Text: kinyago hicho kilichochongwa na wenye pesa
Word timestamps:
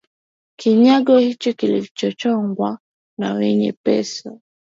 kinyago 0.59 1.17
hicho 1.17 1.53
kilichochongwa 1.53 2.79
na 3.19 3.33
wenye 3.33 3.71
pesa 3.73 4.39